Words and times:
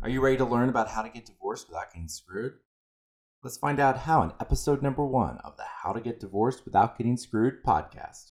Are 0.00 0.08
you 0.08 0.20
ready 0.20 0.36
to 0.36 0.44
learn 0.44 0.68
about 0.68 0.90
how 0.90 1.02
to 1.02 1.08
get 1.08 1.26
divorced 1.26 1.68
without 1.68 1.92
getting 1.92 2.06
screwed? 2.06 2.52
Let's 3.42 3.58
find 3.58 3.80
out 3.80 3.98
how 3.98 4.22
in 4.22 4.32
episode 4.38 4.80
number 4.80 5.04
one 5.04 5.38
of 5.38 5.56
the 5.56 5.64
How 5.64 5.92
to 5.92 6.00
Get 6.00 6.20
Divorced 6.20 6.64
Without 6.64 6.96
Getting 6.96 7.16
Screwed 7.16 7.64
podcast. 7.64 8.30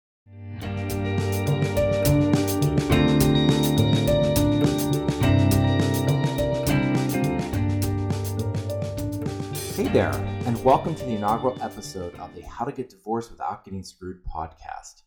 Hey 9.74 9.88
there, 9.88 10.12
and 10.44 10.62
welcome 10.62 10.94
to 10.94 11.04
the 11.06 11.14
inaugural 11.14 11.56
episode 11.62 12.14
of 12.16 12.34
the 12.34 12.42
How 12.42 12.66
to 12.66 12.72
Get 12.72 12.90
Divorced 12.90 13.30
Without 13.30 13.64
Getting 13.64 13.84
Screwed 13.84 14.22
podcast. 14.26 15.00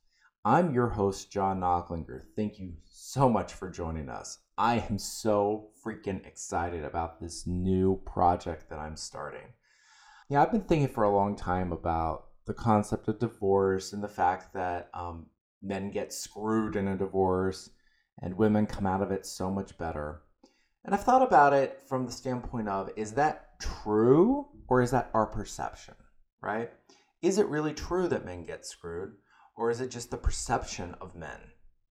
I'm 0.45 0.73
your 0.73 0.87
host, 0.87 1.31
John 1.31 1.59
Nachlinger. 1.59 2.21
Thank 2.35 2.59
you 2.59 2.73
so 2.85 3.29
much 3.29 3.53
for 3.53 3.69
joining 3.69 4.07
us. 4.07 4.39
I 4.57 4.85
am 4.89 4.97
so 4.97 5.71
freaking 5.83 6.25
excited 6.25 6.83
about 6.83 7.19
this 7.19 7.45
new 7.45 8.01
project 8.05 8.69
that 8.69 8.79
I'm 8.79 8.95
starting. 8.95 9.53
Yeah, 10.29 10.41
I've 10.41 10.51
been 10.51 10.61
thinking 10.61 10.87
for 10.87 11.03
a 11.03 11.15
long 11.15 11.35
time 11.35 11.71
about 11.71 12.27
the 12.45 12.53
concept 12.53 13.07
of 13.07 13.19
divorce 13.19 13.93
and 13.93 14.03
the 14.03 14.07
fact 14.07 14.53
that 14.53 14.89
um, 14.93 15.27
men 15.61 15.91
get 15.91 16.13
screwed 16.13 16.75
in 16.75 16.87
a 16.87 16.97
divorce 16.97 17.69
and 18.21 18.37
women 18.37 18.65
come 18.65 18.85
out 18.85 19.01
of 19.01 19.11
it 19.11 19.25
so 19.25 19.51
much 19.51 19.77
better. 19.77 20.21
And 20.85 20.95
I've 20.95 21.03
thought 21.03 21.21
about 21.21 21.53
it 21.53 21.81
from 21.87 22.05
the 22.05 22.11
standpoint 22.11 22.69
of 22.69 22.89
is 22.95 23.11
that 23.13 23.59
true 23.59 24.47
or 24.69 24.81
is 24.81 24.91
that 24.91 25.09
our 25.13 25.25
perception, 25.25 25.95
right? 26.41 26.71
Is 27.21 27.37
it 27.37 27.47
really 27.47 27.73
true 27.73 28.07
that 28.07 28.25
men 28.25 28.45
get 28.45 28.65
screwed 28.65 29.13
or 29.57 29.71
is 29.71 29.81
it 29.81 29.89
just 29.89 30.11
the 30.11 30.17
perception 30.17 30.95
of 31.01 31.15
men 31.15 31.39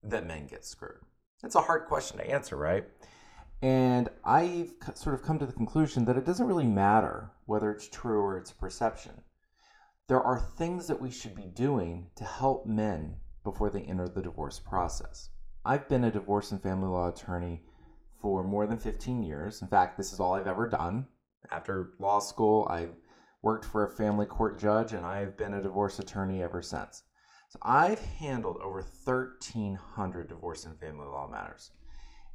that 0.02 0.26
men 0.26 0.46
get 0.46 0.64
screwed? 0.64 1.00
That's 1.42 1.56
a 1.56 1.60
hard 1.60 1.86
question 1.86 2.18
to 2.18 2.30
answer, 2.30 2.56
right? 2.56 2.84
And 3.60 4.08
I've 4.24 4.72
sort 4.94 5.14
of 5.14 5.22
come 5.22 5.38
to 5.38 5.46
the 5.46 5.52
conclusion 5.52 6.04
that 6.04 6.16
it 6.16 6.24
doesn't 6.24 6.46
really 6.46 6.66
matter 6.66 7.32
whether 7.46 7.70
it's 7.70 7.88
true 7.88 8.20
or 8.20 8.38
it's 8.38 8.52
perception. 8.52 9.12
There 10.08 10.22
are 10.22 10.38
things 10.38 10.86
that 10.86 11.00
we 11.00 11.10
should 11.10 11.34
be 11.34 11.46
doing 11.46 12.06
to 12.16 12.24
help 12.24 12.66
men 12.66 13.16
before 13.42 13.70
they 13.70 13.82
enter 13.82 14.08
the 14.08 14.22
divorce 14.22 14.60
process. 14.60 15.30
I've 15.64 15.88
been 15.88 16.04
a 16.04 16.10
divorce 16.12 16.52
and 16.52 16.62
family 16.62 16.88
law 16.88 17.08
attorney 17.08 17.62
for 18.20 18.44
more 18.44 18.66
than 18.66 18.78
15 18.78 19.22
years. 19.22 19.62
In 19.62 19.68
fact, 19.68 19.96
this 19.96 20.12
is 20.12 20.20
all 20.20 20.34
I've 20.34 20.46
ever 20.46 20.68
done. 20.68 21.06
After 21.50 21.94
law 21.98 22.20
school, 22.20 22.68
I 22.70 22.88
worked 23.42 23.64
for 23.64 23.84
a 23.84 23.96
family 23.96 24.26
court 24.26 24.58
judge 24.60 24.92
and 24.92 25.04
I've 25.04 25.36
been 25.36 25.54
a 25.54 25.62
divorce 25.62 25.98
attorney 25.98 26.42
ever 26.42 26.62
since. 26.62 27.02
So 27.56 27.60
I've 27.62 28.00
handled 28.00 28.58
over 28.58 28.82
1,300 28.82 30.28
divorce 30.28 30.66
and 30.66 30.78
family 30.78 31.06
law 31.06 31.26
matters. 31.26 31.70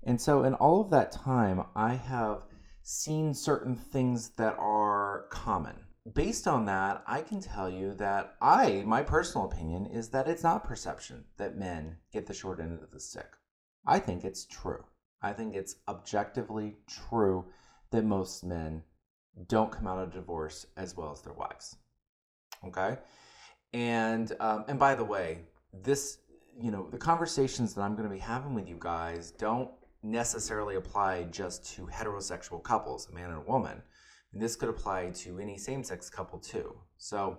And 0.04 0.20
so, 0.20 0.44
in 0.44 0.56
all 0.56 0.82
of 0.82 0.90
that 0.90 1.12
time, 1.12 1.64
I 1.76 1.94
have 1.94 2.42
seen 2.82 3.36
certain 3.36 3.76
things 3.76 4.32
that 4.38 4.56
are 4.58 5.28
common. 5.30 5.76
Based 6.12 6.48
on 6.48 6.66
that, 6.66 7.04
I 7.06 7.22
can 7.22 7.40
tell 7.40 7.70
you 7.70 7.94
that 7.96 8.34
I, 8.42 8.82
my 8.88 9.04
personal 9.04 9.46
opinion, 9.46 9.86
is 9.86 10.10
that 10.10 10.28
it's 10.28 10.42
not 10.42 10.64
perception 10.64 11.26
that 11.38 11.56
men 11.56 11.98
get 12.12 12.26
the 12.26 12.34
short 12.34 12.60
end 12.60 12.82
of 12.82 12.90
the 12.90 13.00
stick. 13.00 13.36
I 13.86 14.00
think 14.00 14.24
it's 14.24 14.48
true. 14.48 14.84
I 15.22 15.34
think 15.34 15.54
it's 15.54 15.76
objectively 15.88 16.78
true 16.88 17.46
that 17.92 18.04
most 18.04 18.44
men 18.44 18.82
don't 19.48 19.72
come 19.72 19.86
out 19.86 20.00
of 20.00 20.14
divorce 20.14 20.66
as 20.78 20.98
well 20.98 21.12
as 21.12 21.22
their 21.22 21.34
wives. 21.34 21.76
Okay? 22.66 22.98
And 23.74 24.34
um, 24.40 24.66
and 24.68 24.78
by 24.78 24.96
the 24.96 25.04
way, 25.04 25.40
this 25.74 26.20
you 26.60 26.72
know 26.72 26.90
the 26.90 26.98
conversations 26.98 27.74
that 27.74 27.82
I'm 27.82 27.96
going 27.96 28.08
to 28.08 28.14
be 28.14 28.20
having 28.20 28.54
with 28.54 28.68
you 28.68 28.78
guys 28.80 29.32
don't 29.32 29.72
necessarily 30.04 30.76
apply 30.76 31.24
just 31.24 31.76
to 31.76 31.88
heterosexual 31.88 32.62
couples, 32.62 33.08
a 33.10 33.14
man 33.14 33.30
and 33.30 33.38
a 33.38 33.42
woman. 33.42 33.82
And 34.34 34.42
this 34.42 34.56
could 34.56 34.70
apply 34.70 35.10
to 35.10 35.40
any 35.40 35.58
same-sex 35.58 36.10
couple 36.10 36.40
too. 36.40 36.76
So, 36.98 37.38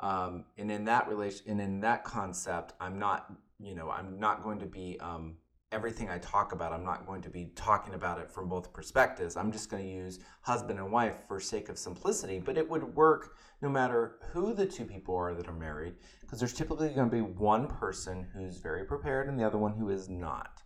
um, 0.00 0.44
and 0.58 0.70
in 0.72 0.84
that 0.86 1.06
relation, 1.08 1.42
and 1.48 1.60
in 1.60 1.80
that 1.80 2.02
concept, 2.02 2.72
I'm 2.80 2.98
not, 2.98 3.30
you 3.60 3.74
know, 3.74 3.90
I'm 3.90 4.18
not 4.18 4.42
going 4.42 4.58
to 4.60 4.66
be 4.66 4.98
um, 5.00 5.36
everything 5.72 6.10
I 6.10 6.18
talk 6.18 6.52
about, 6.52 6.72
I'm 6.72 6.84
not 6.84 7.06
going 7.06 7.22
to 7.22 7.30
be 7.30 7.52
talking 7.54 7.94
about 7.94 8.18
it 8.18 8.30
from 8.30 8.48
both 8.48 8.72
perspectives. 8.72 9.36
I'm 9.36 9.52
just 9.52 9.70
going 9.70 9.84
to 9.84 9.88
use 9.88 10.18
husband 10.42 10.80
and 10.80 10.90
wife 10.90 11.14
for 11.28 11.38
sake 11.38 11.68
of 11.68 11.78
simplicity, 11.78 12.40
but 12.40 12.58
it 12.58 12.68
would 12.68 12.94
work 12.96 13.36
no 13.62 13.68
matter 13.68 14.18
who 14.32 14.52
the 14.52 14.66
two 14.66 14.84
people 14.84 15.14
are 15.14 15.34
that 15.34 15.46
are 15.46 15.54
married, 15.54 15.94
because 16.20 16.40
there's 16.40 16.54
typically 16.54 16.88
going 16.88 17.08
to 17.08 17.16
be 17.16 17.22
one 17.22 17.68
person 17.68 18.26
who's 18.34 18.58
very 18.58 18.84
prepared 18.84 19.28
and 19.28 19.38
the 19.38 19.46
other 19.46 19.58
one 19.58 19.72
who 19.72 19.90
is 19.90 20.08
not. 20.08 20.60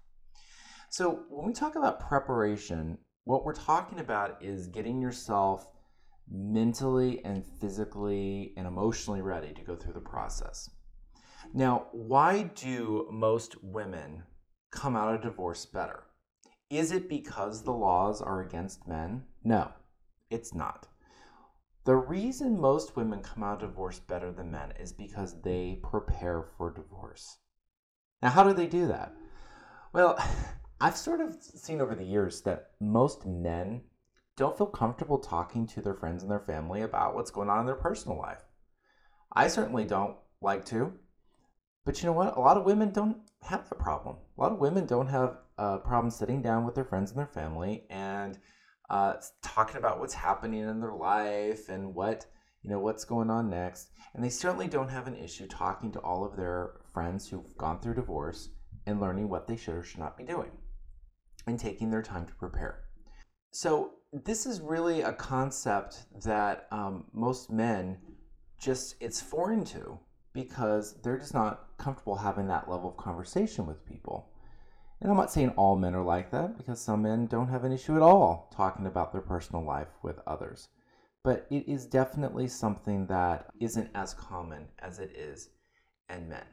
So 0.89 1.25
when 1.29 1.47
we 1.47 1.53
talk 1.53 1.77
about 1.77 2.01
preparation, 2.01 2.97
what 3.25 3.45
we're 3.45 3.55
talking 3.55 4.01
about 4.01 4.43
is 4.43 4.69
getting 4.69 5.03
yourself 5.03 5.69
mentally 6.31 7.23
and 7.25 7.45
physically 7.61 8.55
and 8.57 8.67
emotionally 8.67 9.21
ready 9.21 9.53
to 9.53 9.63
go 9.63 9.77
through 9.77 9.93
the 9.93 10.01
process. 10.01 10.71
Now, 11.53 11.89
why 11.93 12.45
do 12.55 13.07
most 13.11 13.63
women 13.63 14.23
come 14.75 14.97
out 14.97 15.15
of 15.15 15.23
divorce 15.23 15.65
better. 15.65 16.05
Is 16.69 16.91
it 16.91 17.09
because 17.09 17.63
the 17.63 17.73
laws 17.73 18.21
are 18.21 18.43
against 18.43 18.89
men? 18.89 19.25
No, 19.45 19.73
it's 20.31 20.55
not. 20.55 20.89
The 21.85 21.97
reason 21.97 22.61
most 22.61 22.97
women 22.97 23.23
come 23.23 23.43
out 23.43 23.63
of 23.63 23.71
divorce 23.71 24.01
better 24.01 24.33
than 24.33 24.51
men 24.51 24.73
is 24.81 24.93
because 24.93 25.41
they 25.43 25.79
prepare 25.83 26.43
for 26.43 26.73
divorce. 26.73 27.39
Now, 28.23 28.31
how 28.31 28.43
do 28.43 28.55
they 28.55 28.67
do 28.67 28.87
that? 28.89 29.15
Well, 29.93 30.19
I've 30.81 30.97
sort 30.97 31.21
of 31.21 31.37
seen 31.41 31.81
over 31.81 31.95
the 31.95 32.05
years 32.05 32.41
that 32.43 32.71
most 32.81 33.25
men 33.25 33.83
don't 34.37 34.57
feel 34.57 34.67
comfortable 34.67 35.19
talking 35.19 35.67
to 35.69 35.81
their 35.81 35.95
friends 35.95 36.23
and 36.23 36.31
their 36.31 36.41
family 36.41 36.83
about 36.83 37.15
what's 37.15 37.31
going 37.31 37.49
on 37.49 37.61
in 37.61 37.67
their 37.67 37.77
personal 37.77 38.19
life. 38.19 38.43
I 39.33 39.47
certainly 39.49 39.85
don't 39.85 40.17
like 40.41 40.65
to. 40.67 40.93
But 41.85 42.01
you 42.01 42.07
know 42.07 42.13
what? 42.13 42.37
A 42.37 42.41
lot 42.41 42.57
of 42.57 42.65
women 42.65 42.91
don't 42.91 43.19
have 43.43 43.69
the 43.69 43.75
problem. 43.75 44.17
A 44.37 44.41
lot 44.41 44.53
of 44.53 44.59
women 44.59 44.87
don't 44.87 45.07
have 45.07 45.39
a 45.59 45.79
problem 45.79 46.11
sitting 46.11 46.41
down 46.41 46.65
with 46.65 46.75
their 46.75 46.85
friends 46.85 47.11
and 47.11 47.19
their 47.19 47.27
family 47.27 47.85
and 47.91 48.39
uh, 48.91 49.15
talking 49.43 49.77
about 49.77 50.01
what's 50.01 50.15
happening 50.15 50.61
in 50.61 50.81
their 50.81 50.95
life 50.95 51.69
and 51.69 51.95
what 51.95 52.27
you 52.63 52.71
know 52.71 52.81
what's 52.81 53.05
going 53.05 53.29
on 53.29 53.51
next. 53.51 53.91
And 54.15 54.25
they 54.25 54.31
certainly 54.31 54.69
don't 54.69 54.89
have 54.89 55.07
an 55.07 55.17
issue 55.17 55.47
talking 55.47 55.93
to 55.93 55.99
all 56.01 56.25
of 56.25 56.37
their 56.37 56.81
friends 56.93 57.29
who've 57.29 57.57
gone 57.59 57.81
through 57.81 57.95
divorce 57.95 58.49
and 58.87 59.01
learning 59.01 59.29
what 59.29 59.47
they 59.47 59.57
should 59.57 59.75
or 59.75 59.83
should 59.83 60.01
not 60.01 60.17
be 60.17 60.25
doing 60.25 60.51
and 61.47 61.59
taking 61.59 61.91
their 61.91 62.03
time 62.03 62.27
to 62.27 62.35
prepare. 62.35 62.85
So 63.51 63.93
this 64.13 64.47
is 64.47 64.61
really 64.61 65.03
a 65.03 65.13
concept 65.13 66.07
that 66.25 66.67
um, 66.71 67.05
most 67.13 67.51
men 67.51 67.99
just 68.59 68.95
it's 69.01 69.21
foreign 69.21 69.65
to 69.67 69.99
because 70.33 70.95
they're 71.03 71.19
just 71.19 71.35
not 71.35 71.74
comfortable 71.85 72.17
having 72.17 72.49
that 72.49 72.69
level 72.69 72.89
of 72.89 72.97
conversation 72.97 73.67
with 73.67 73.85
people. 73.85 74.31
And 75.03 75.11
I'm 75.11 75.19
not 75.19 75.31
saying 75.31 75.51
all 75.51 75.77
men 75.77 75.95
are 75.95 76.03
like 76.03 76.31
that 76.31 76.57
because 76.57 76.81
some 76.81 77.03
men 77.03 77.27
don't 77.27 77.49
have 77.49 77.65
an 77.65 77.73
issue 77.73 77.95
at 77.95 78.01
all 78.03 78.51
talking 78.57 78.87
about 78.87 79.13
their 79.13 79.21
personal 79.21 79.63
life 79.63 79.89
with 80.03 80.19
others. 80.27 80.69
But 81.23 81.47
it 81.51 81.69
is 81.69 81.85
definitely 81.85 82.49
something 82.49 83.07
that 83.09 83.51
isn't 83.61 83.91
as 83.95 84.15
common 84.15 84.69
as 84.79 84.99
it 84.99 85.13
is 85.15 85.51
in 86.09 86.31
men. 86.31 86.45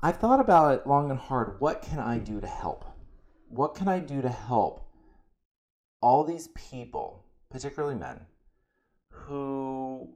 I've 0.00 0.16
thought 0.16 0.40
about 0.40 0.74
it 0.74 0.86
long 0.88 1.10
and 1.10 1.20
hard. 1.20 1.60
What 1.60 1.82
can 1.82 2.00
I 2.00 2.18
do 2.18 2.40
to 2.40 2.46
help? 2.48 2.84
What 3.48 3.76
can 3.76 3.86
I 3.86 4.00
do 4.00 4.20
to 4.22 4.28
help 4.28 4.88
all 6.00 6.24
these 6.24 6.48
people, 6.48 7.24
particularly 7.48 7.94
men, 7.94 8.22
who 9.10 10.08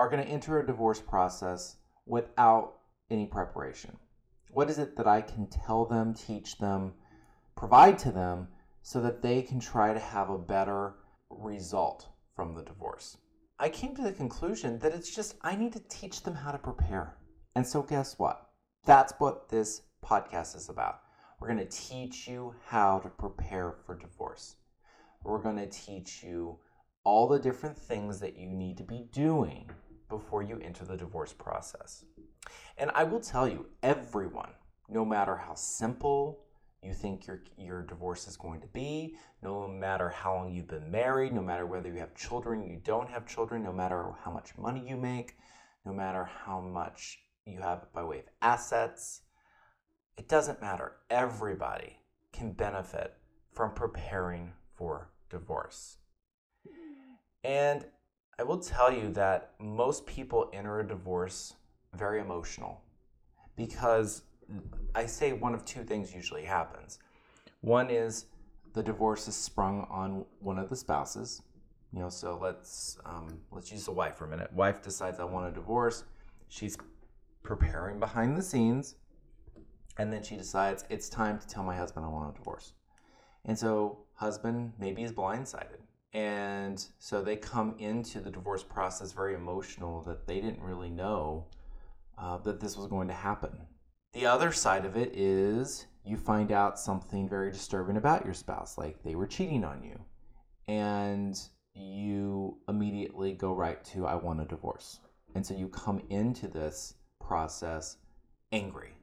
are 0.00 0.08
going 0.08 0.24
to 0.24 0.28
enter 0.28 0.58
a 0.58 0.66
divorce 0.66 1.00
process 1.00 1.76
without 2.06 2.78
any 3.08 3.26
preparation? 3.26 3.96
What 4.56 4.70
is 4.70 4.78
it 4.78 4.96
that 4.96 5.06
I 5.06 5.20
can 5.20 5.48
tell 5.48 5.84
them, 5.84 6.14
teach 6.14 6.56
them, 6.56 6.94
provide 7.56 7.98
to 7.98 8.10
them 8.10 8.48
so 8.80 9.02
that 9.02 9.20
they 9.20 9.42
can 9.42 9.60
try 9.60 9.92
to 9.92 10.00
have 10.00 10.30
a 10.30 10.38
better 10.38 10.94
result 11.28 12.08
from 12.34 12.54
the 12.54 12.62
divorce? 12.62 13.18
I 13.58 13.68
came 13.68 13.94
to 13.94 14.02
the 14.02 14.12
conclusion 14.12 14.78
that 14.78 14.94
it's 14.94 15.14
just 15.14 15.36
I 15.42 15.56
need 15.56 15.74
to 15.74 15.82
teach 15.90 16.22
them 16.22 16.34
how 16.34 16.52
to 16.52 16.58
prepare. 16.58 17.18
And 17.54 17.66
so, 17.66 17.82
guess 17.82 18.18
what? 18.18 18.48
That's 18.86 19.12
what 19.18 19.50
this 19.50 19.82
podcast 20.02 20.56
is 20.56 20.70
about. 20.70 21.00
We're 21.38 21.52
going 21.52 21.68
to 21.68 21.78
teach 21.78 22.26
you 22.26 22.54
how 22.64 23.00
to 23.00 23.10
prepare 23.10 23.74
for 23.84 23.94
divorce. 23.94 24.56
We're 25.22 25.42
going 25.42 25.56
to 25.56 25.66
teach 25.66 26.22
you 26.22 26.60
all 27.04 27.28
the 27.28 27.38
different 27.38 27.76
things 27.76 28.20
that 28.20 28.38
you 28.38 28.48
need 28.48 28.78
to 28.78 28.84
be 28.84 29.04
doing 29.12 29.68
before 30.08 30.42
you 30.42 30.58
enter 30.64 30.86
the 30.86 30.96
divorce 30.96 31.34
process. 31.34 32.06
And 32.78 32.90
I 32.94 33.04
will 33.04 33.20
tell 33.20 33.48
you, 33.48 33.66
everyone, 33.82 34.50
no 34.88 35.04
matter 35.04 35.36
how 35.36 35.54
simple 35.54 36.44
you 36.82 36.94
think 36.94 37.26
your, 37.26 37.42
your 37.58 37.82
divorce 37.82 38.28
is 38.28 38.36
going 38.36 38.60
to 38.60 38.66
be, 38.68 39.16
no 39.42 39.66
matter 39.66 40.08
how 40.08 40.34
long 40.34 40.52
you've 40.52 40.68
been 40.68 40.90
married, 40.90 41.32
no 41.32 41.42
matter 41.42 41.66
whether 41.66 41.88
you 41.88 41.98
have 41.98 42.14
children, 42.14 42.62
you 42.62 42.80
don't 42.84 43.08
have 43.10 43.26
children, 43.26 43.62
no 43.62 43.72
matter 43.72 44.12
how 44.22 44.30
much 44.30 44.56
money 44.58 44.86
you 44.86 44.96
make, 44.96 45.36
no 45.84 45.92
matter 45.92 46.28
how 46.44 46.60
much 46.60 47.18
you 47.44 47.60
have 47.60 47.92
by 47.92 48.04
way 48.04 48.18
of 48.18 48.24
assets, 48.42 49.22
it 50.16 50.28
doesn't 50.28 50.60
matter. 50.60 50.92
Everybody 51.10 51.98
can 52.32 52.52
benefit 52.52 53.14
from 53.52 53.72
preparing 53.72 54.52
for 54.74 55.10
divorce. 55.30 55.98
And 57.42 57.86
I 58.38 58.42
will 58.42 58.58
tell 58.58 58.92
you 58.92 59.10
that 59.12 59.52
most 59.58 60.06
people 60.06 60.50
enter 60.52 60.80
a 60.80 60.86
divorce 60.86 61.54
very 61.96 62.20
emotional 62.20 62.82
because 63.56 64.22
I 64.94 65.06
say 65.06 65.32
one 65.32 65.54
of 65.54 65.64
two 65.64 65.82
things 65.82 66.14
usually 66.14 66.44
happens. 66.44 66.98
One 67.60 67.90
is 67.90 68.26
the 68.74 68.82
divorce 68.82 69.26
is 69.28 69.34
sprung 69.34 69.86
on 69.90 70.24
one 70.40 70.58
of 70.58 70.68
the 70.68 70.76
spouses. 70.76 71.42
You 71.92 72.00
know, 72.00 72.08
so 72.08 72.38
let's 72.40 72.98
um, 73.04 73.40
let's 73.50 73.72
use 73.72 73.86
the 73.86 73.92
wife 73.92 74.16
for 74.16 74.26
a 74.26 74.28
minute. 74.28 74.52
Wife 74.52 74.82
decides 74.82 75.18
I 75.18 75.24
want 75.24 75.48
a 75.48 75.50
divorce. 75.50 76.04
She's 76.48 76.76
preparing 77.42 77.98
behind 77.98 78.36
the 78.36 78.42
scenes, 78.42 78.96
and 79.98 80.12
then 80.12 80.22
she 80.22 80.36
decides 80.36 80.84
it's 80.90 81.08
time 81.08 81.38
to 81.38 81.46
tell 81.46 81.62
my 81.62 81.76
husband 81.76 82.04
I 82.04 82.08
want 82.08 82.34
a 82.34 82.38
divorce. 82.38 82.74
And 83.44 83.58
so 83.58 83.98
husband 84.14 84.72
maybe 84.78 85.02
is 85.02 85.12
blindsided. 85.12 85.80
And 86.12 86.84
so 86.98 87.22
they 87.22 87.36
come 87.36 87.74
into 87.78 88.20
the 88.20 88.30
divorce 88.30 88.62
process 88.62 89.12
very 89.12 89.34
emotional 89.34 90.02
that 90.02 90.26
they 90.26 90.40
didn't 90.40 90.60
really 90.60 90.90
know 90.90 91.46
uh, 92.18 92.38
that 92.38 92.60
this 92.60 92.76
was 92.76 92.86
going 92.86 93.08
to 93.08 93.14
happen. 93.14 93.50
The 94.12 94.26
other 94.26 94.52
side 94.52 94.84
of 94.84 94.96
it 94.96 95.14
is 95.14 95.86
you 96.04 96.16
find 96.16 96.52
out 96.52 96.78
something 96.78 97.28
very 97.28 97.50
disturbing 97.50 97.96
about 97.96 98.24
your 98.24 98.34
spouse, 98.34 98.78
like 98.78 99.02
they 99.02 99.14
were 99.14 99.26
cheating 99.26 99.64
on 99.64 99.82
you. 99.82 99.98
And 100.68 101.38
you 101.74 102.58
immediately 102.68 103.32
go 103.34 103.52
right 103.52 103.84
to, 103.84 104.06
I 104.06 104.14
want 104.14 104.40
a 104.40 104.44
divorce. 104.44 105.00
And 105.34 105.44
so 105.44 105.54
you 105.54 105.68
come 105.68 106.00
into 106.08 106.48
this 106.48 106.94
process 107.20 107.98
angry, 108.52 108.94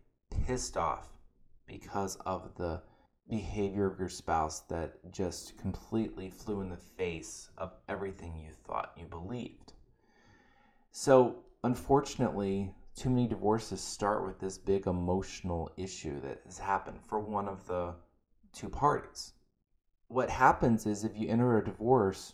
pissed 0.45 0.77
off 0.77 1.07
because 1.67 2.15
of 2.25 2.51
the 2.57 2.81
behavior 3.29 3.85
of 3.85 3.99
your 3.99 4.09
spouse 4.09 4.61
that 4.61 5.11
just 5.11 5.57
completely 5.57 6.29
flew 6.29 6.61
in 6.61 6.69
the 6.69 6.77
face 6.77 7.49
of 7.57 7.73
everything 7.87 8.35
you 8.37 8.51
thought 8.65 8.93
you 8.97 9.05
believed. 9.05 9.73
So, 10.91 11.37
unfortunately, 11.63 12.73
too 12.95 13.09
many 13.09 13.27
divorces 13.27 13.81
start 13.81 14.25
with 14.25 14.39
this 14.39 14.57
big 14.57 14.87
emotional 14.87 15.71
issue 15.77 16.19
that 16.21 16.41
has 16.45 16.59
happened 16.59 16.99
for 17.07 17.19
one 17.19 17.47
of 17.47 17.65
the 17.67 17.95
two 18.53 18.69
parties. 18.69 19.33
What 20.07 20.29
happens 20.29 20.85
is 20.85 21.03
if 21.03 21.17
you 21.17 21.27
enter 21.27 21.57
a 21.57 21.65
divorce 21.65 22.33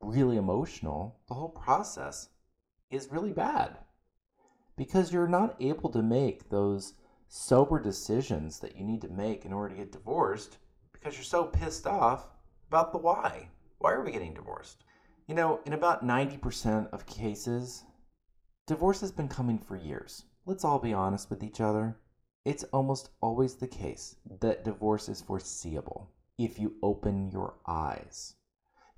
really 0.00 0.36
emotional, 0.36 1.20
the 1.28 1.34
whole 1.34 1.48
process 1.48 2.28
is 2.90 3.12
really 3.12 3.32
bad 3.32 3.78
because 4.76 5.12
you're 5.12 5.28
not 5.28 5.56
able 5.60 5.90
to 5.90 6.02
make 6.02 6.48
those 6.48 6.94
sober 7.28 7.78
decisions 7.80 8.58
that 8.58 8.76
you 8.76 8.84
need 8.84 9.00
to 9.00 9.08
make 9.08 9.44
in 9.44 9.52
order 9.52 9.74
to 9.74 9.80
get 9.80 9.92
divorced 9.92 10.58
because 10.92 11.14
you're 11.14 11.24
so 11.24 11.44
pissed 11.44 11.86
off 11.86 12.26
about 12.68 12.92
the 12.92 12.98
why. 12.98 13.48
Why 13.78 13.92
are 13.92 14.02
we 14.02 14.12
getting 14.12 14.34
divorced? 14.34 14.84
You 15.28 15.34
know, 15.34 15.60
in 15.64 15.72
about 15.72 16.04
90% 16.04 16.92
of 16.92 17.06
cases, 17.06 17.84
Divorce 18.68 19.00
has 19.00 19.10
been 19.10 19.26
coming 19.28 19.58
for 19.58 19.76
years. 19.76 20.24
Let's 20.46 20.64
all 20.64 20.78
be 20.78 20.92
honest 20.92 21.30
with 21.30 21.42
each 21.42 21.60
other. 21.60 21.96
It's 22.44 22.62
almost 22.64 23.10
always 23.20 23.56
the 23.56 23.66
case 23.66 24.14
that 24.40 24.64
divorce 24.64 25.08
is 25.08 25.20
foreseeable 25.20 26.12
if 26.38 26.60
you 26.60 26.76
open 26.80 27.32
your 27.32 27.54
eyes. 27.66 28.36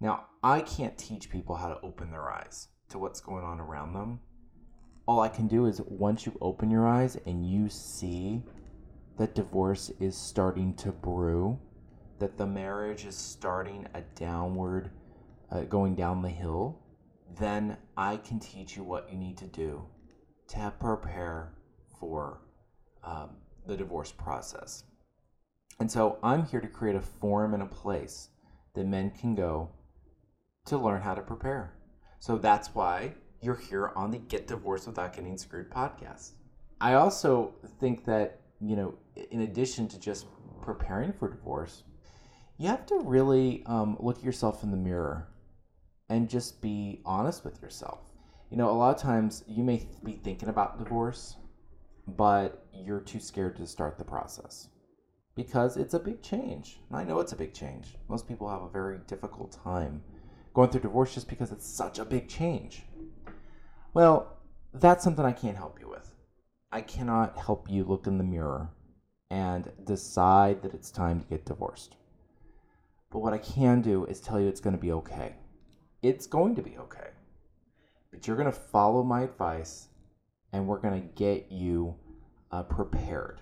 Now, 0.00 0.26
I 0.42 0.60
can't 0.60 0.98
teach 0.98 1.30
people 1.30 1.56
how 1.56 1.68
to 1.68 1.80
open 1.80 2.10
their 2.10 2.30
eyes 2.30 2.68
to 2.90 2.98
what's 2.98 3.22
going 3.22 3.42
on 3.42 3.58
around 3.58 3.94
them. 3.94 4.20
All 5.08 5.20
I 5.20 5.30
can 5.30 5.48
do 5.48 5.64
is 5.64 5.80
once 5.80 6.26
you 6.26 6.36
open 6.42 6.70
your 6.70 6.86
eyes 6.86 7.16
and 7.24 7.48
you 7.48 7.70
see 7.70 8.42
that 9.16 9.34
divorce 9.34 9.90
is 9.98 10.14
starting 10.14 10.74
to 10.74 10.92
brew, 10.92 11.58
that 12.18 12.36
the 12.36 12.46
marriage 12.46 13.06
is 13.06 13.16
starting 13.16 13.86
a 13.94 14.02
downward, 14.14 14.90
uh, 15.50 15.62
going 15.62 15.94
down 15.94 16.20
the 16.20 16.28
hill, 16.28 16.83
then 17.36 17.76
I 17.96 18.16
can 18.18 18.38
teach 18.38 18.76
you 18.76 18.84
what 18.84 19.10
you 19.10 19.18
need 19.18 19.38
to 19.38 19.46
do 19.46 19.84
to 20.48 20.72
prepare 20.78 21.54
for 21.98 22.40
um, 23.02 23.30
the 23.66 23.76
divorce 23.76 24.12
process. 24.12 24.84
And 25.80 25.90
so 25.90 26.18
I'm 26.22 26.46
here 26.46 26.60
to 26.60 26.68
create 26.68 26.96
a 26.96 27.00
forum 27.00 27.54
and 27.54 27.62
a 27.62 27.66
place 27.66 28.28
that 28.74 28.86
men 28.86 29.10
can 29.10 29.34
go 29.34 29.70
to 30.66 30.78
learn 30.78 31.00
how 31.00 31.14
to 31.14 31.22
prepare. 31.22 31.74
So 32.20 32.38
that's 32.38 32.74
why 32.74 33.14
you're 33.40 33.56
here 33.56 33.92
on 33.96 34.10
the 34.10 34.18
Get 34.18 34.46
Divorced 34.46 34.86
Without 34.86 35.14
Getting 35.14 35.36
Screwed 35.36 35.70
podcast. 35.70 36.32
I 36.80 36.94
also 36.94 37.54
think 37.80 38.04
that, 38.04 38.40
you 38.60 38.76
know, 38.76 38.94
in 39.30 39.42
addition 39.42 39.88
to 39.88 39.98
just 39.98 40.26
preparing 40.62 41.12
for 41.12 41.28
divorce, 41.28 41.82
you 42.56 42.68
have 42.68 42.86
to 42.86 43.00
really 43.00 43.62
um, 43.66 43.96
look 44.00 44.18
at 44.18 44.24
yourself 44.24 44.62
in 44.62 44.70
the 44.70 44.76
mirror 44.76 45.28
and 46.14 46.28
just 46.28 46.62
be 46.62 47.00
honest 47.04 47.44
with 47.44 47.60
yourself. 47.60 47.98
You 48.48 48.56
know, 48.56 48.70
a 48.70 48.72
lot 48.72 48.94
of 48.94 49.02
times 49.02 49.42
you 49.48 49.64
may 49.64 49.84
be 50.04 50.12
thinking 50.12 50.48
about 50.48 50.78
divorce, 50.78 51.36
but 52.06 52.64
you're 52.72 53.00
too 53.00 53.18
scared 53.18 53.56
to 53.56 53.66
start 53.66 53.98
the 53.98 54.04
process 54.04 54.68
because 55.34 55.76
it's 55.76 55.94
a 55.94 55.98
big 55.98 56.22
change. 56.22 56.78
And 56.88 56.96
I 56.96 57.02
know 57.02 57.18
it's 57.18 57.32
a 57.32 57.36
big 57.36 57.52
change. 57.52 57.96
Most 58.08 58.28
people 58.28 58.48
have 58.48 58.62
a 58.62 58.68
very 58.68 58.98
difficult 59.08 59.58
time 59.64 60.02
going 60.54 60.70
through 60.70 60.82
divorce 60.82 61.14
just 61.14 61.28
because 61.28 61.50
it's 61.50 61.66
such 61.66 61.98
a 61.98 62.04
big 62.04 62.28
change. 62.28 62.84
Well, 63.92 64.38
that's 64.72 65.02
something 65.02 65.24
I 65.24 65.32
can't 65.32 65.56
help 65.56 65.80
you 65.80 65.88
with. 65.88 66.14
I 66.70 66.80
cannot 66.82 67.36
help 67.36 67.68
you 67.68 67.82
look 67.82 68.06
in 68.06 68.18
the 68.18 68.24
mirror 68.24 68.70
and 69.32 69.72
decide 69.84 70.62
that 70.62 70.74
it's 70.74 70.92
time 70.92 71.20
to 71.20 71.26
get 71.26 71.44
divorced. 71.44 71.96
But 73.10 73.18
what 73.18 73.32
I 73.32 73.38
can 73.38 73.82
do 73.82 74.04
is 74.04 74.20
tell 74.20 74.40
you 74.40 74.46
it's 74.46 74.60
going 74.60 74.76
to 74.76 74.80
be 74.80 74.92
okay 74.92 75.34
it's 76.04 76.26
going 76.26 76.54
to 76.54 76.62
be 76.62 76.76
okay. 76.78 77.08
But 78.10 78.26
you're 78.26 78.36
going 78.36 78.52
to 78.52 78.52
follow 78.52 79.02
my 79.02 79.22
advice 79.22 79.88
and 80.52 80.68
we're 80.68 80.78
going 80.78 81.00
to 81.00 81.08
get 81.14 81.50
you 81.50 81.96
uh, 82.52 82.62
prepared. 82.62 83.40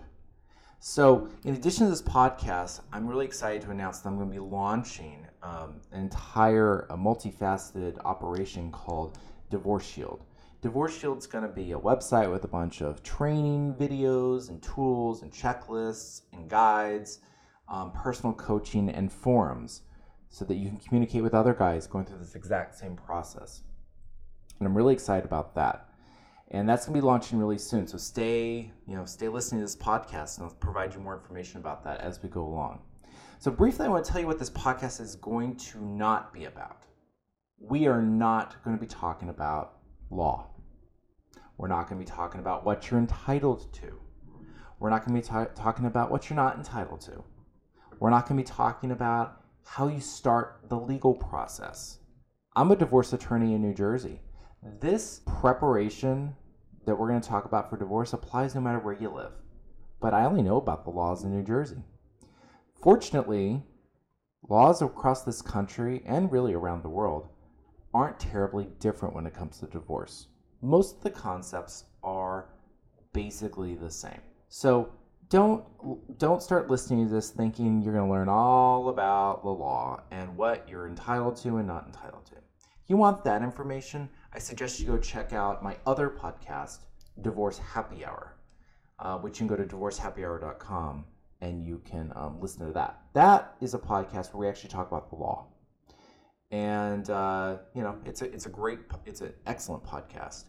So, 0.79 1.29
in 1.44 1.55
addition 1.55 1.87
to 1.87 1.91
this 1.91 2.03
podcast, 2.03 2.81
I'm 2.93 3.06
really 3.06 3.26
excited 3.26 3.62
to 3.62 3.70
announce 3.70 3.99
that 3.99 4.09
I'm 4.09 4.17
going 4.17 4.29
to 4.29 4.32
be 4.32 4.41
launching 4.41 5.26
um, 5.43 5.81
an 5.93 6.00
entire 6.00 6.87
multifaceted 6.91 7.99
operation 8.05 8.70
called 8.73 9.19
Divorce 9.50 9.87
Shield. 9.87 10.25
Divorce 10.61 10.97
Shield 10.97 11.19
is 11.19 11.26
going 11.26 11.47
to 11.47 11.53
be 11.53 11.73
a 11.73 11.79
website 11.79 12.31
with 12.31 12.44
a 12.44 12.49
bunch 12.49 12.81
of 12.81 13.03
training 13.03 13.75
videos 13.75 14.49
and 14.49 14.62
tools 14.62 15.23
and 15.23 15.32
checklists 15.32 16.23
and 16.32 16.49
guides, 16.49 17.20
um, 17.69 17.93
personal 17.93 18.32
coaching, 18.32 18.88
and 18.88 19.12
forums 19.12 19.82
so 20.32 20.46
that 20.46 20.55
you 20.55 20.69
can 20.69 20.79
communicate 20.79 21.23
with 21.23 21.34
other 21.34 21.52
guys 21.52 21.87
going 21.87 22.06
through 22.06 22.19
this 22.19 22.34
exact 22.34 22.75
same 22.75 22.96
process. 22.96 23.62
And 24.59 24.66
I'm 24.66 24.75
really 24.75 24.95
excited 24.95 25.26
about 25.26 25.54
that. 25.57 25.90
And 26.50 26.66
that's 26.66 26.87
going 26.87 26.95
to 26.95 27.02
be 27.02 27.07
launching 27.07 27.38
really 27.38 27.59
soon. 27.59 27.87
So 27.87 27.99
stay, 27.99 28.73
you 28.87 28.97
know, 28.97 29.04
stay 29.04 29.28
listening 29.28 29.61
to 29.61 29.64
this 29.64 29.76
podcast 29.76 30.38
and 30.38 30.47
I'll 30.47 30.54
provide 30.54 30.95
you 30.95 31.00
more 31.00 31.14
information 31.14 31.61
about 31.61 31.85
that 31.85 32.00
as 32.00 32.23
we 32.23 32.30
go 32.30 32.42
along. 32.45 32.80
So 33.40 33.50
briefly 33.50 33.85
I 33.85 33.90
want 33.90 34.07
to 34.07 34.11
tell 34.11 34.23
you 34.23 34.26
what 34.26 34.38
this 34.38 34.50
podcast 34.50 35.02
is 35.02 35.16
going 35.16 35.57
to 35.57 35.85
not 35.85 36.33
be 36.33 36.47
about. 36.47 36.85
We 37.59 37.87
are 37.87 38.00
not 38.00 38.62
going 38.64 38.75
to 38.75 38.80
be 38.80 38.88
talking 38.88 39.28
about 39.28 39.80
law. 40.11 40.49
We're 41.59 41.68
not 41.68 41.90
going 41.90 42.00
to 42.00 42.07
be 42.07 42.11
talking 42.11 42.40
about 42.40 42.64
what 42.64 42.90
you're 42.90 43.00
entitled 43.00 43.71
to. 43.75 44.00
We're 44.80 44.90
not 44.90 45.04
going 45.07 45.21
to 45.21 45.26
be 45.26 45.30
ta- 45.30 45.52
talking 45.54 45.85
about 45.85 46.11
what 46.11 46.30
you're 46.30 46.37
not 46.37 46.57
entitled 46.57 47.02
to. 47.02 47.23
We're 48.00 48.11
not 48.11 48.26
going 48.26 48.42
to 48.42 48.50
be 48.50 48.57
talking 48.57 48.92
about 48.92 49.41
how 49.64 49.88
you 49.88 50.00
start 50.00 50.61
the 50.69 50.78
legal 50.78 51.14
process. 51.14 51.99
I'm 52.54 52.71
a 52.71 52.76
divorce 52.76 53.12
attorney 53.12 53.54
in 53.54 53.62
New 53.62 53.75
Jersey. 53.75 54.21
This 54.81 55.21
preparation 55.26 56.35
that 56.85 56.97
we're 56.97 57.09
going 57.09 57.21
to 57.21 57.28
talk 57.28 57.45
about 57.45 57.71
for 57.71 57.76
divorce 57.76 58.12
applies 58.12 58.54
no 58.54 58.61
matter 58.61 58.78
where 58.78 58.95
you 58.95 59.09
live. 59.09 59.33
But 60.00 60.14
I 60.14 60.25
only 60.25 60.42
know 60.42 60.57
about 60.57 60.85
the 60.85 60.90
laws 60.90 61.25
in 61.25 61.31
New 61.31 61.45
Jersey. 61.45 61.83
Fortunately, 62.83 63.62
laws 64.49 64.83
across 64.83 65.23
this 65.23 65.40
country 65.40 66.02
and 66.04 66.31
really 66.31 66.54
around 66.54 66.83
the 66.83 66.88
world 66.88 67.28
aren't 67.95 68.19
terribly 68.19 68.69
different 68.81 69.14
when 69.14 69.26
it 69.26 69.35
comes 69.35 69.59
to 69.59 69.66
divorce. 69.66 70.26
Most 70.61 70.97
of 70.97 71.02
the 71.02 71.11
concepts 71.11 71.85
are 72.02 72.49
basically 73.12 73.75
the 73.75 73.90
same. 73.90 74.21
So 74.49 74.92
don't 75.33 75.65
don't 76.19 76.43
start 76.43 76.69
listening 76.69 77.09
to 77.09 77.15
this 77.15 77.31
thinking 77.31 77.81
you're 77.81 77.95
going 77.95 78.07
to 78.07 78.12
learn 78.12 78.29
all 78.29 78.91
about 78.91 79.43
the 79.43 79.49
law 79.49 80.03
and 80.11 80.37
what 80.37 80.69
you're 80.69 80.87
entitled 80.87 81.37
to 81.39 81.57
and 81.57 81.67
not 81.67 81.87
entitled 81.87 82.27
to. 82.27 82.35
If 82.35 82.91
you 82.91 82.99
want 82.99 83.25
that 83.25 83.41
information, 83.41 84.11
I 84.35 84.39
suggest 84.39 84.79
you 84.79 84.87
go 84.87 84.99
check 84.99 85.33
out 85.33 85.65
my 85.65 85.79
other 85.87 86.11
podcast, 86.11 86.81
Divorce 87.23 87.57
Happy 87.57 88.05
Hour, 88.05 88.37
uh, 88.99 89.17
which 89.19 89.41
you 89.41 89.47
can 89.47 89.57
go 89.57 89.62
to 89.62 89.75
divorcehappyhour.com 89.75 91.07
and 91.41 91.65
you 91.65 91.81
can 91.83 92.12
um, 92.15 92.39
listen 92.39 92.67
to 92.67 92.73
that. 92.75 93.01
That 93.15 93.55
is 93.62 93.73
a 93.73 93.79
podcast 93.79 94.35
where 94.35 94.41
we 94.41 94.49
actually 94.49 94.69
talk 94.69 94.87
about 94.87 95.09
the 95.09 95.17
law, 95.17 95.47
and 96.51 97.09
uh, 97.09 97.57
you 97.75 97.83
know 97.83 97.97
it's 98.05 98.21
a 98.21 98.31
it's 98.31 98.45
a 98.45 98.51
great 98.51 98.81
it's 99.07 99.23
an 99.23 99.33
excellent 99.47 99.83
podcast, 99.83 100.45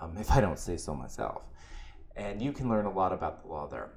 um, 0.00 0.16
if 0.18 0.30
I 0.30 0.40
don't 0.40 0.58
say 0.58 0.78
so 0.78 0.94
myself, 0.94 1.42
and 2.16 2.40
you 2.40 2.52
can 2.52 2.70
learn 2.70 2.86
a 2.86 2.92
lot 2.92 3.12
about 3.12 3.42
the 3.42 3.48
law 3.48 3.68
there. 3.68 3.90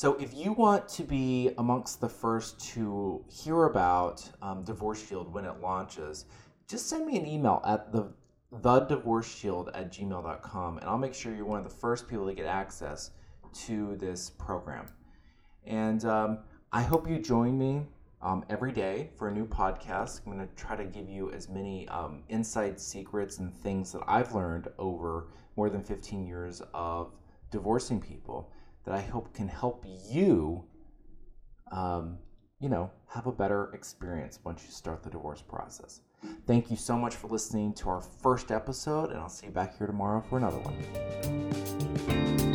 So, 0.00 0.14
if 0.14 0.32
you 0.32 0.54
want 0.54 0.88
to 0.96 1.02
be 1.02 1.50
amongst 1.58 2.00
the 2.00 2.08
first 2.08 2.58
to 2.70 3.22
hear 3.28 3.64
about 3.64 4.26
um, 4.40 4.64
Divorce 4.64 5.06
Shield 5.06 5.30
when 5.30 5.44
it 5.44 5.60
launches, 5.60 6.24
just 6.66 6.88
send 6.88 7.04
me 7.04 7.18
an 7.18 7.26
email 7.26 7.60
at 7.66 7.92
the 7.92 8.10
the 8.62 8.80
divorce 8.80 9.30
shield 9.30 9.68
at 9.74 9.92
gmail.com 9.92 10.78
and 10.78 10.86
I'll 10.88 10.96
make 10.96 11.12
sure 11.12 11.34
you're 11.34 11.44
one 11.44 11.58
of 11.58 11.64
the 11.64 11.76
first 11.76 12.08
people 12.08 12.26
to 12.26 12.32
get 12.32 12.46
access 12.46 13.10
to 13.66 13.94
this 13.96 14.30
program. 14.30 14.86
And 15.66 16.02
um, 16.06 16.38
I 16.72 16.80
hope 16.80 17.06
you 17.06 17.18
join 17.18 17.58
me 17.58 17.82
um, 18.22 18.42
every 18.48 18.72
day 18.72 19.10
for 19.18 19.28
a 19.28 19.30
new 19.30 19.46
podcast. 19.46 20.22
I'm 20.24 20.32
going 20.32 20.48
to 20.48 20.54
try 20.54 20.76
to 20.76 20.84
give 20.84 21.10
you 21.10 21.30
as 21.30 21.50
many 21.50 21.86
um, 21.88 22.22
inside 22.30 22.80
secrets 22.80 23.36
and 23.36 23.54
things 23.54 23.92
that 23.92 24.00
I've 24.08 24.34
learned 24.34 24.68
over 24.78 25.26
more 25.56 25.68
than 25.68 25.82
15 25.82 26.26
years 26.26 26.62
of 26.72 27.12
divorcing 27.50 28.00
people 28.00 28.50
that 28.84 28.94
I 28.94 29.00
hope 29.00 29.32
can 29.34 29.48
help 29.48 29.84
you, 30.08 30.64
um, 31.72 32.18
you 32.60 32.68
know, 32.68 32.90
have 33.08 33.26
a 33.26 33.32
better 33.32 33.70
experience 33.74 34.38
once 34.44 34.64
you 34.64 34.70
start 34.70 35.02
the 35.02 35.10
divorce 35.10 35.42
process. 35.42 36.00
Thank 36.46 36.70
you 36.70 36.76
so 36.76 36.96
much 36.96 37.14
for 37.14 37.28
listening 37.28 37.72
to 37.74 37.88
our 37.88 38.00
first 38.00 38.50
episode, 38.50 39.10
and 39.10 39.18
I'll 39.18 39.28
see 39.28 39.46
you 39.46 39.52
back 39.52 39.78
here 39.78 39.86
tomorrow 39.86 40.22
for 40.28 40.38
another 40.38 40.58
one. 40.58 42.49